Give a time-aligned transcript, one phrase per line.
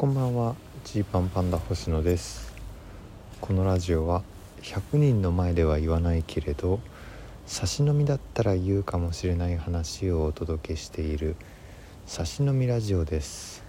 [0.00, 0.56] こんばんは。
[0.82, 2.54] ジーパンパンダ星野です。
[3.38, 4.22] このラジオは
[4.62, 6.80] 100人の前では言わないけれど
[7.44, 11.36] 差し飲みだったら言うかもしれない話をお届けしている
[12.06, 13.62] 差し飲みラジオです。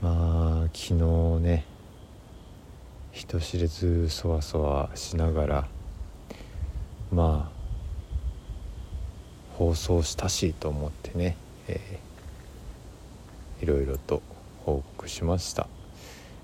[0.00, 1.64] まあ昨日ね
[3.10, 5.68] 人知れずそわそわしながら
[7.10, 11.36] まあ放送したしと思ってね、
[11.66, 14.22] えー、いろいろと
[14.66, 15.68] 報告しました、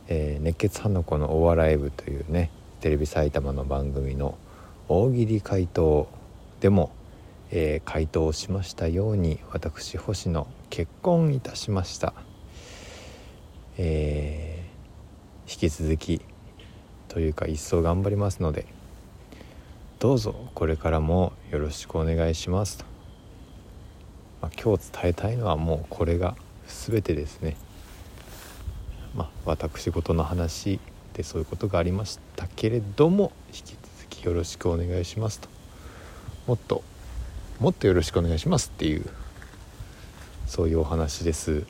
[0.06, 4.38] えー、熱血花子のお笑い部というねテレビ埼玉の番組の
[4.88, 6.08] 大喜利回答
[6.60, 6.92] でも、
[7.50, 12.14] えー、回答しましたように私星野結婚いたしました、
[13.76, 16.22] えー、引き続き
[17.08, 18.66] というか一層頑張りますので
[19.98, 22.84] どうぞこれからもよろしくお願いしますと。
[24.40, 26.34] まあ、今日伝えたいのはもうこれが
[26.66, 27.56] 全てですね。
[29.14, 30.80] まあ、私事の話
[31.14, 33.76] でそういうことがありましたけれども引き続
[34.08, 35.48] きよろしくお願いしますと
[36.46, 36.82] もっと
[37.60, 39.04] もっとよろしくお願いしますっていう
[40.46, 41.64] そういうお話です。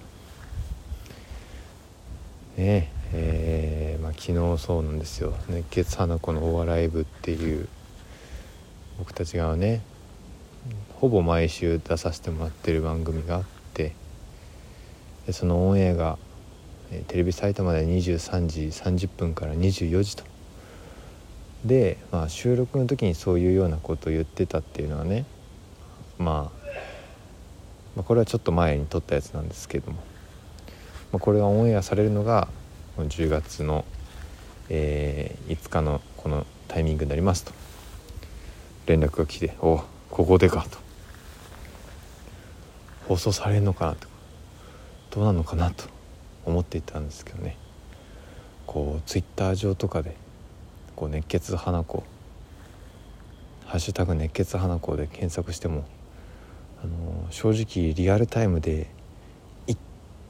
[2.56, 7.68] ねえー、まあ、昨日そうなんですよ「熱血花子のお笑い部」っていう
[8.98, 9.82] 僕たちがね
[10.94, 13.94] ほぼ毎週出させてもらってる番組があって
[15.26, 16.18] でそのオンエアが
[17.08, 20.24] テレビ埼玉で23時30分から24時と。
[21.64, 25.24] で、まあ、収録の時にそういうようなことを言ってたっていうのはね、
[26.18, 26.62] まあ、
[27.96, 29.98] まあこれはちょっと前に撮ったやつなんですけども、
[31.12, 32.48] まあ、これがオンエアされるのが
[32.98, 33.84] 10月の、
[34.68, 37.52] えー、5日のこのタイミングになりますと。
[38.86, 40.78] 連絡が来て「おここでか」と。
[43.08, 44.08] 放送されるのかなと。
[45.10, 45.84] どうなのかなと。
[46.44, 47.56] 思っていたんですけどね。
[48.66, 50.16] こうツイッター上とかで
[50.96, 52.04] こう熱血花子
[53.66, 55.84] ハッシュタグ熱血花子で検索しても
[56.82, 58.88] あの正直リアルタイムで
[59.66, 59.78] 一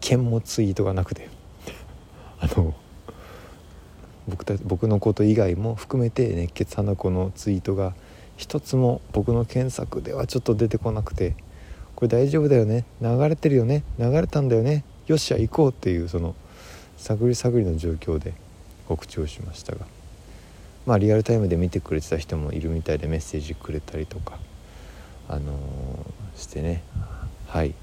[0.00, 1.28] 件もツイートがなくて
[2.41, 2.75] あの
[4.29, 7.94] 僕た僕のこと以外も含めて熱血花子のツイートが
[8.37, 11.34] 一つも僕の検索ではちょっと出てこなくて
[11.94, 12.84] これ大丈夫だよね？
[13.00, 13.84] 流れてるよね？
[13.99, 14.84] 流れたんだよね？
[15.07, 16.35] よっしゃ行こうっていうその
[16.97, 18.35] 探り探りの状況で
[18.89, 19.87] 告知をしましたが
[20.87, 24.39] まあリアルタイムで見てくれてた人もいるみたいでメッセージくれたりとか
[25.29, 26.83] あのー、してね。
[27.47, 27.75] はい。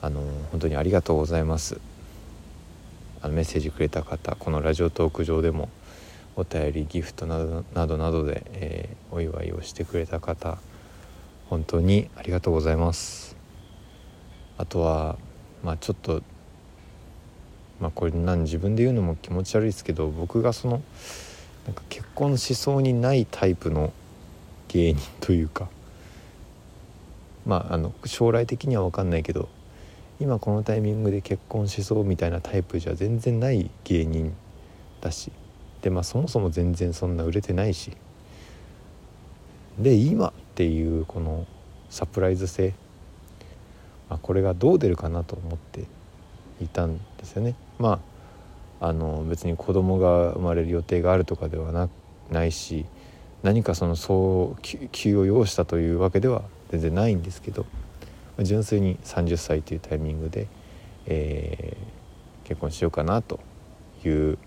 [0.00, 1.80] あのー、本当にありがとうございます。
[3.22, 5.70] あのメッセージくれた方このラジオトーク上でも
[6.36, 10.58] お便りギフトなどなどなどで、えー、お祝いをしてくれた方
[11.48, 13.34] 本当にありがとうございます。
[14.58, 15.16] あとは
[15.64, 16.22] まあちょっと
[17.80, 20.82] まあこれ何自分で言うのも気持ち悪いですけど僕がその
[21.66, 23.92] なんか結婚しそうにないタイプの
[24.68, 25.68] 芸人というか
[27.46, 29.48] まああの将来的には分かんないけど
[30.20, 34.32] 今このタイミングで結婚しそうみたいなタイプじゃ全然ない芸人
[35.00, 35.32] だし
[35.82, 37.92] でまあそもそも全然そんな売れてないし
[39.78, 41.46] で今っていうこの
[41.90, 42.74] サプライズ性、
[44.08, 45.84] あ、これがどう出るかなと思って
[46.60, 47.54] いたんですよね。
[47.78, 48.00] ま
[48.80, 51.88] ああの別に子供が生まれる予定があるとかではな
[52.30, 52.84] ないし
[53.42, 57.64] 何かそのそう急を要したというわけでは全然ないんですけど
[58.40, 60.48] 純粋に30歳というタイミングで、
[61.06, 63.40] えー、結婚しようかなと
[64.04, 64.38] いう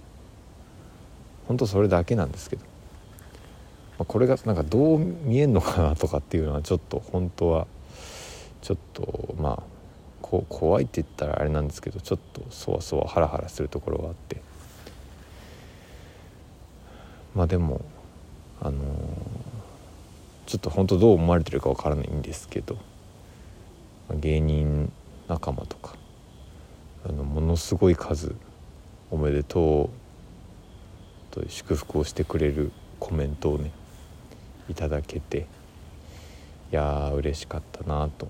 [1.47, 2.65] 本当それだけなんですけど
[3.97, 7.67] まあ、これがなんかどう見えんのかなとかっていうのはちょっと本当は
[8.61, 9.63] ちょっとまあ
[10.21, 14.41] こ怖いって言ったらあれなんですけどちょっとそわそわハラハラするところがあって。
[17.37, 17.81] まあでも
[18.59, 18.85] あのー、
[20.47, 22.73] ちょっと本当どう思われてるかわからないんですけど、
[24.09, 24.91] まあ、芸人
[25.27, 25.93] 仲間とか
[27.07, 28.33] あのものすごい数
[29.11, 29.91] おめでと
[31.31, 33.71] うと祝福をしてくれるコメントをね
[34.67, 35.45] いただけて
[36.71, 38.27] いやー嬉しかったなと。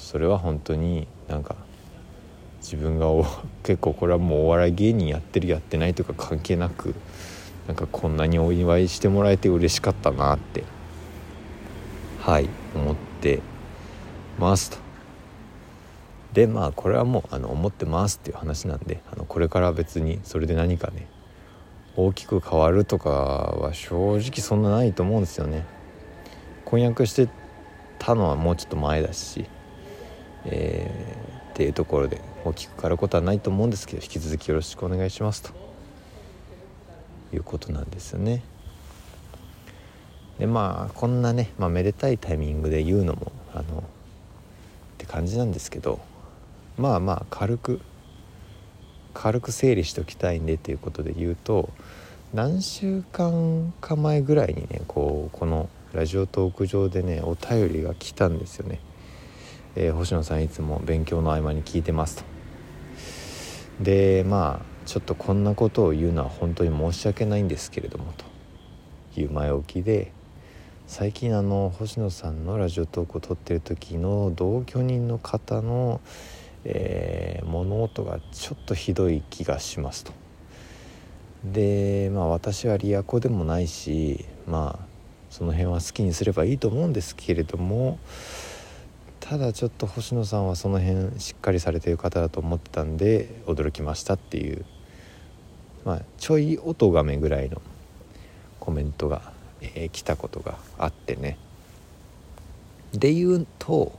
[0.00, 1.54] それは本当になんか
[2.60, 3.06] 自分が
[3.62, 6.94] 結構これはもうお笑い芸人やってるやってないとか関係なく
[7.68, 10.64] なんかこんなにお祝いしてもらえて嬉しかったなって
[12.20, 13.40] はい思って
[14.38, 14.78] ますと。
[16.32, 21.08] でまあこれはもうあの思ってますっていう話なんであのこれから別にそれで何かね
[21.96, 25.64] 大きく変わるとかは正直そんなないと思うんですよね。
[26.64, 27.28] 婚約して
[27.98, 29.46] たのはもうちょっと前だし、
[30.46, 35.50] えー、っていうところで大きく変わることはないと思うんですけど引き続きよろしくお願いしますと
[37.34, 38.42] いうことなんですよね。
[40.38, 43.82] でまあこんなね、まあ、めでたいタイミングで言うのもあのっ
[44.96, 46.00] て感じなんですけど
[46.78, 47.80] まあまあ軽く
[49.12, 51.68] 軽く整理しておきたいんでということで言うと
[52.32, 58.80] 何週間か前ぐらいにねこうこのラジオトーク上でねお便りが来たんですよね。
[59.76, 62.24] えー、星野さんいつも勉強の合間に聞いてますと。
[63.80, 68.12] でまあちょっとこんなことを言うのは本当に申し訳ないんですけれども
[69.14, 70.12] という前置きで
[70.86, 76.00] 最近あの星野さんのラジオトークを撮ってる時の同居人の方の、
[76.64, 80.12] えー、物音がちょっとひどい気がしますと。
[81.44, 84.86] でまあ私はリアコでもないしまあ
[85.30, 87.98] その辺は好きにすればいいと思うんですけれども
[89.20, 94.64] ただちょっと星野さんはその辺しっかりされてる方だと思ってたんで驚きましたっていう
[95.84, 97.60] まあちょい音がめぐらいの
[98.58, 101.36] コメントが、えー、来たことがあってね。
[102.92, 103.92] で言うと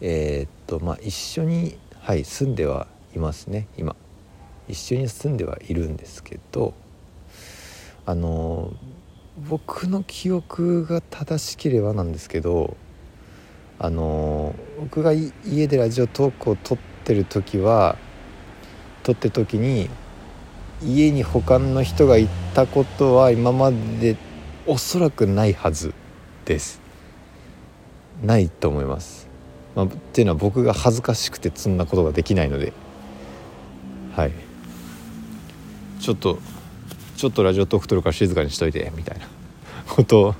[0.00, 3.94] えー、っとまあ一緒にはい住んではいますね今。
[4.68, 6.74] 一緒に住んではいるんですけど
[8.04, 8.72] あの
[9.48, 12.76] 僕の記憶が正しければなんですけど
[13.80, 17.96] あの僕が家でラジオトークを撮ってる時は
[19.04, 19.88] 撮ってる時に
[20.82, 24.16] 家に他の人が行ったことは今まで
[24.66, 25.94] おそらくないはず
[26.44, 26.80] です。
[28.22, 29.28] ないと思います、
[29.76, 32.72] まあ、っていうのは僕が恥ずかしくてそんなことができないので。
[34.14, 34.32] はい。
[36.00, 36.38] ちょっと
[37.16, 39.37] ちょっとラジオトーク撮るから静かにしといてみたいな。
[39.88, 40.34] こと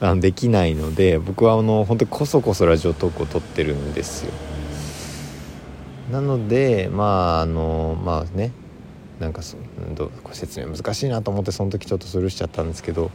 [0.00, 4.32] あできないので僕はあの本当にこそこそラジオトークを撮ってるんですよ。
[6.10, 8.52] なのでまああのまあね
[9.20, 9.56] なんかそ
[9.94, 13.10] どう説明難しいなと思ってその時ちょっとスルーしちゃったんですけど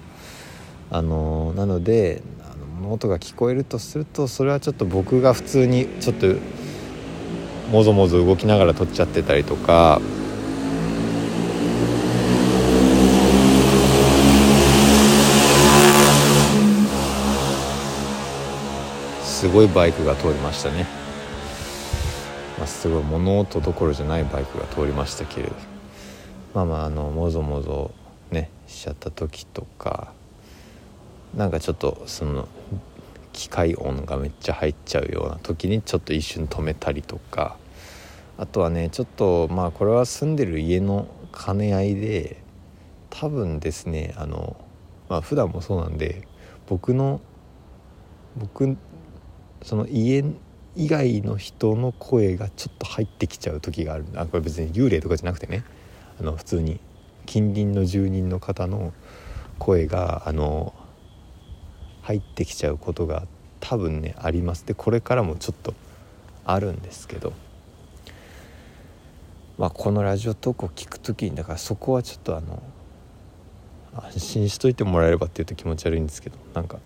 [0.90, 6.28] あのなのであの物音が聞こえるとするとそれはちょっと僕が普通にちょっと
[7.72, 10.00] もぞもぞ動きながら撮っちゃってたりとか
[19.48, 20.86] すごいバイクが通りましたね、
[22.58, 25.56] まあ、すごい物音どころじゃないバイクが通りましたけれど。
[26.54, 27.92] まあまああのもぞもぞ
[28.30, 30.12] ねしちゃった時とか
[31.34, 32.50] なんかちょっとその
[33.32, 37.56] 機械音がめっちゃ入っちゃうような時にちょっと一瞬止めたりとか。
[38.38, 42.44] あとはねちょっとまあこれは住んでる家の兼ね合いで
[43.10, 44.58] 多分ですねあの
[45.08, 46.28] まあ普段もそうなんで
[46.68, 47.22] 僕の
[48.36, 48.78] 僕
[49.64, 50.24] その家
[50.76, 54.06] 以外の人の声がちょっと入ってきちゃう時がある。
[54.16, 55.64] あこれ別に幽霊とかじゃなくてね。
[56.20, 56.80] あの普通に
[57.26, 58.94] 近隣の住人の方の
[59.60, 60.74] 声があの
[62.02, 63.28] 入ってきちゃうことが
[63.60, 64.66] 多分ねあります。
[64.66, 65.74] でこれからもちょっと
[66.46, 67.34] あるんですけど、
[69.58, 72.62] まあ、このラジオトークを聞く時にだからそこはちょっとあの
[73.94, 76.38] 安心しといてもらえればっていうと気持ち悪いんですけど。
[76.54, 76.80] なんか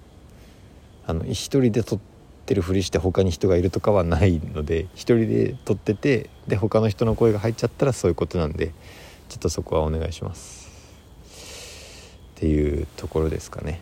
[1.06, 2.11] あの一人で撮って
[2.56, 8.72] るふりして他に人がいるとかはないので一人で撮っててで他の人の声が入っちゃったらそういうことなんで
[9.30, 10.70] ちょっとそこはお願いします。
[12.36, 13.82] っていうところですかね。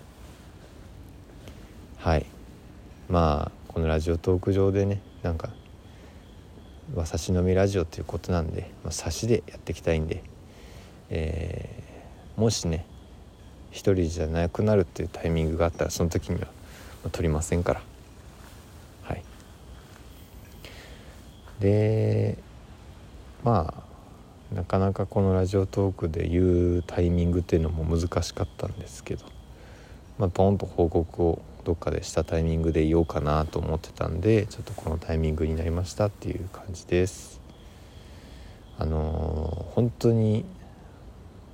[1.97, 2.25] はい。
[3.09, 5.49] まあこのラジオトーク上でねなんか
[6.93, 10.23] 馬刺し飲みラジオということなんで、まあ、差しでやっていきたいんで、
[11.09, 12.85] えー、もしね
[13.71, 17.81] 一人じゃなくなるっていうタイミングがあったらその時には、まあ、撮りませんから
[19.03, 19.23] はい
[21.59, 22.37] で
[23.43, 23.73] ま
[24.51, 29.25] あなかなかこのラジオトークで言うタイミングっていうのも難しかったんですけど
[30.17, 37.39] まあポンと報告をどっかでしたタイミングで言おうかなと思ってたんでちょっとこのタイミングになりましたっていう感じです。
[38.77, 40.45] あのー、本当に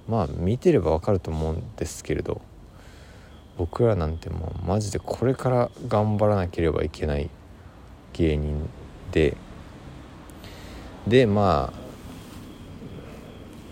[0.07, 2.39] まあ見てればわかると思うんですけれど
[3.57, 7.29] 僕らなんてもうマジでこれから頑張らなければいけない
[8.13, 8.69] 芸人
[9.11, 9.35] で
[11.07, 11.85] でまあ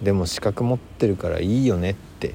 [0.04, 2.30] でも資格持ってるからいいよねって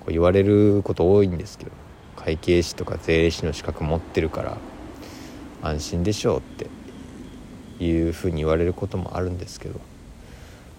[0.00, 1.70] こう言われること多いんですけど
[2.16, 4.58] 会計士とか税理士の資格持ってるから
[5.62, 9.80] 安心でしょうっていうふうに言われることもあるんですけど、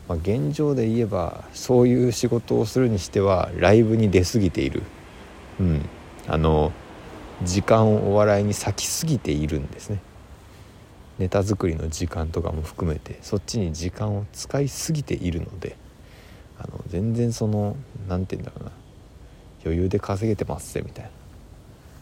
[0.08, 4.84] まあ、現状で言えばそういう仕事をするにしてはライブに出過ぎている、
[5.60, 5.90] うん、
[6.28, 6.72] あの
[7.44, 10.00] 時間をお笑いに割きすぎているんですね。
[11.22, 15.78] ネタ作りの時間とかも含めてそっちに時間を使いすぎているので
[16.58, 17.76] あの全然その
[18.08, 18.72] 何て言うんだろうな
[19.64, 21.12] 余裕で稼げてますぜみたいな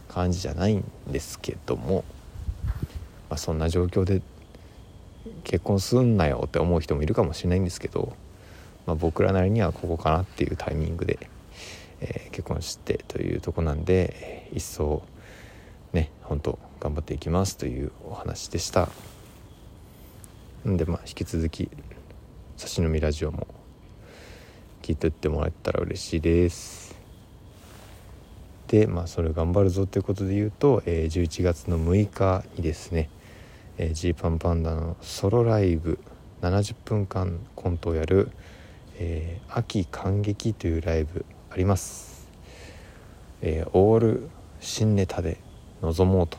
[0.08, 2.06] 感じじゃないんですけども、
[3.30, 4.22] まあ、そんな状況で
[5.44, 8.14] 結婚すんなよって思う人もいるかもしれないんですけど、
[8.86, 11.30] まあ、僕らなりにはここかなっていうタイミングで、
[12.00, 15.04] えー、結婚してというとこなんで一層
[15.92, 19.09] ね本当頑張っていきますというお話でした。
[20.68, 21.70] んでまあ引き続き
[22.58, 23.48] 差し飲みラジオも
[24.82, 26.96] 聞いてってもらえたら嬉しいです。
[28.68, 33.10] でまあそれ頑張るぞということで言うと、えー、11月の6日にですね
[33.94, 36.00] ジー、パンパンダのソロライブ
[36.42, 38.30] 70分間コントをやる、
[38.98, 42.28] えー、秋感激というライブあります、
[43.42, 45.40] えー、オール新ネタで
[45.82, 46.38] 臨もうと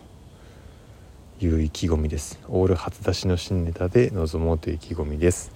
[1.41, 2.39] いう意気込みです。
[2.49, 5.51] オール初出しの新ネタで臨もうという意気込みです。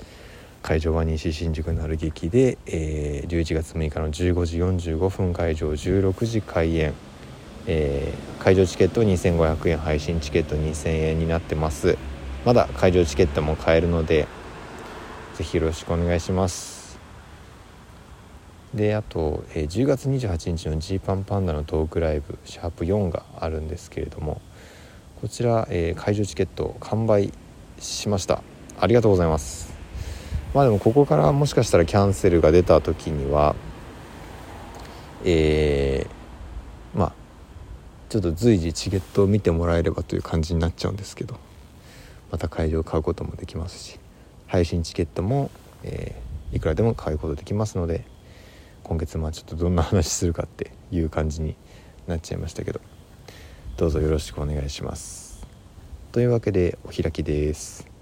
[0.62, 4.58] 会場は西新宿のある劇で、えー、11月6日の15時
[4.94, 6.94] 45分会場16時開演、
[7.66, 11.98] えー、会場チケット2500円配信チケット2000円になってます。
[12.46, 14.26] まだ会場チケットも買えるので
[15.34, 16.98] ぜひよろしくお願いします。
[18.72, 24.40] であと、えー、10月28日のジーパンパンダのトークライブシャープ4があるんですけれども
[25.24, 27.32] こちら、えー、会場チケット完売
[27.78, 28.42] しました。
[28.78, 29.72] ありがとうございます。
[30.52, 33.56] まあでもここからもしかしたらキャンセルが出た時には
[35.24, 37.12] えー、まあ
[38.10, 41.38] ちょっと随時チケットを見てもらえればという感じになっちゃうんですけど
[42.30, 43.98] また会場を買うこともできますし
[44.46, 45.50] 配信チケットも、
[45.84, 48.04] えー、いくらでも買うことできますので
[48.82, 51.56] 今月まあちょっとどんな話するかっていう感じに
[52.06, 52.82] なっちゃいましたけど
[53.76, 55.44] どうぞよろしくお願いします。
[56.12, 57.93] というわけでお開きです。